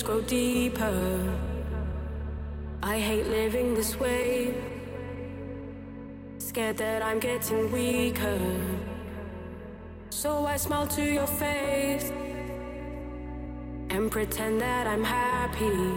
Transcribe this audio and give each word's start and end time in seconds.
feelings 0.00 0.02
grow 0.02 0.20
deeper. 0.22 1.38
I 2.82 2.98
hate 2.98 3.26
living 3.26 3.74
this 3.74 3.98
way, 3.98 4.54
scared 6.38 6.76
that 6.78 7.02
I'm 7.02 7.18
getting 7.18 7.70
weaker. 7.72 8.40
So 10.10 10.46
I 10.46 10.56
smile 10.56 10.86
to 10.88 11.02
your 11.02 11.26
face 11.26 12.12
and 13.90 14.10
pretend 14.10 14.60
that 14.60 14.86
I'm 14.86 15.04
happy, 15.04 15.94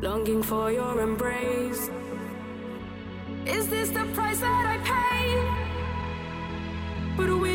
longing 0.00 0.42
for 0.42 0.72
your 0.72 1.00
embrace. 1.00 1.90
Is 3.46 3.68
this 3.68 3.90
the 3.90 4.04
price 4.14 4.40
that 4.40 4.66
I 4.66 4.78
pay? 4.92 5.26
But 7.16 7.30
we? 7.40 7.49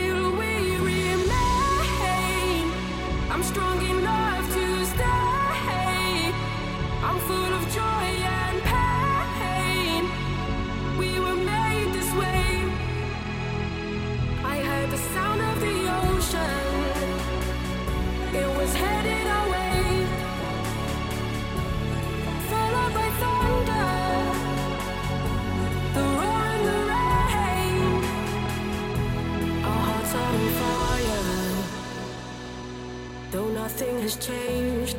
Has 34.05 34.17
changed, 34.17 34.97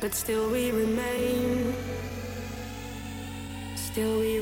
but 0.00 0.12
still 0.12 0.50
we 0.50 0.72
remain. 0.72 1.72
Still 3.76 4.18
we 4.18 4.35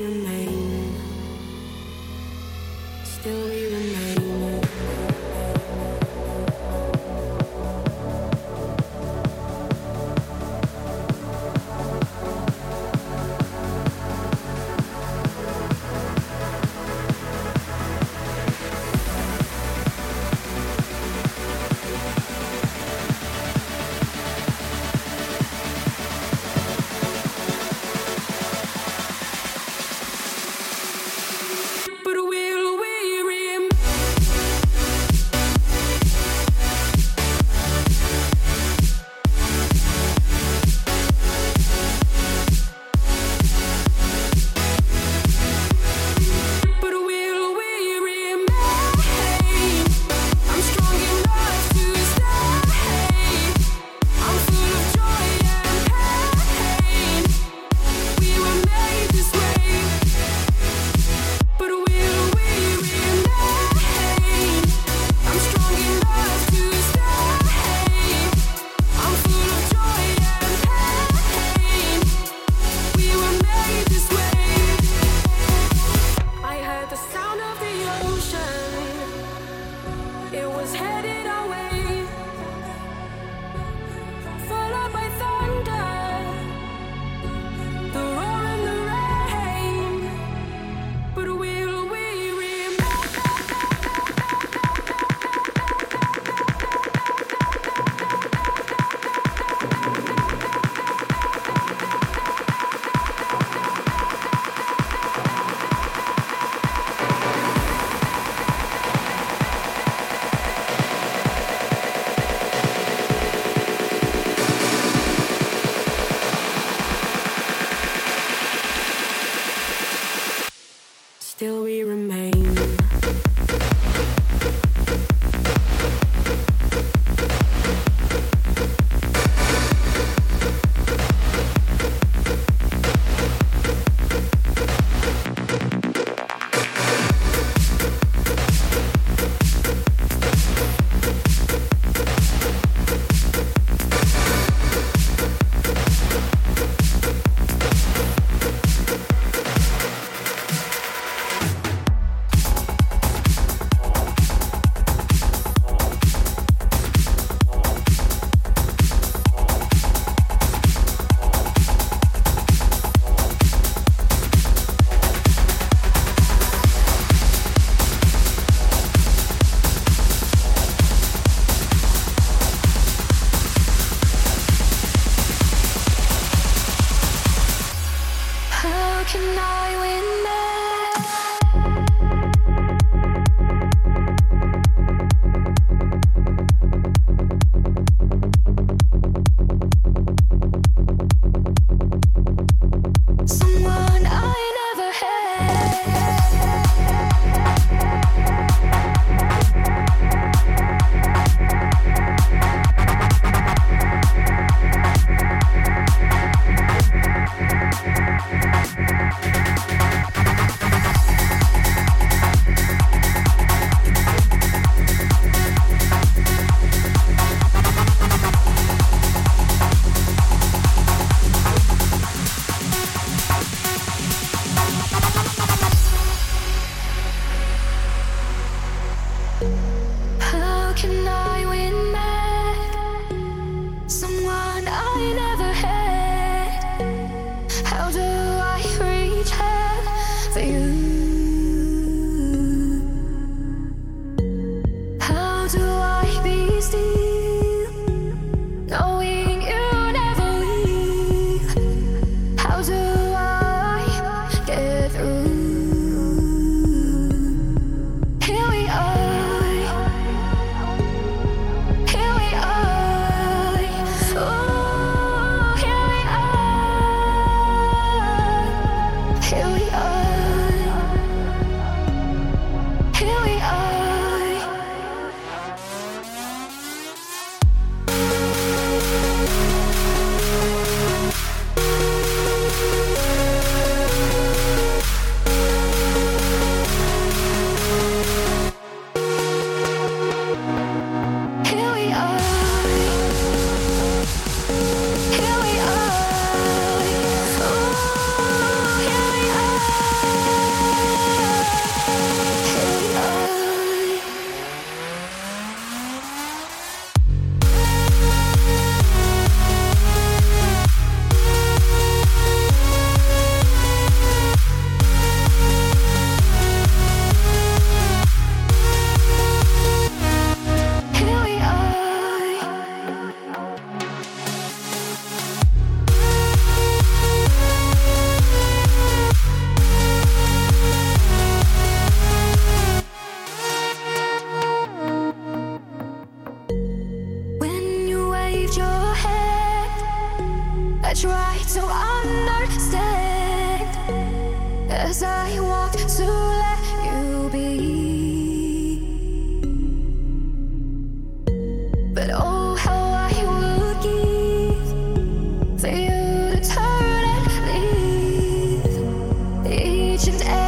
mentioned 360.07 360.44